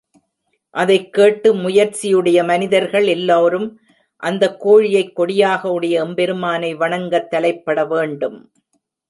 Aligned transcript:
அதைக் 0.69 1.13
கேட்டு 1.13 1.53
முயற்சி 1.53 2.13
உடைய 2.13 2.43
மனிதர்கள் 2.43 3.07
எல்லோரும் 3.07 3.79
அந்தக்கோழியைக் 4.23 5.13
கொடியாக 5.13 5.71
உடைய 5.71 6.03
எம்பெருமானை 6.05 6.75
வணங்கத் 6.75 7.33
தலைப்படவேண்டும். 7.33 8.39